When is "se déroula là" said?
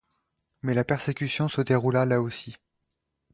1.47-2.23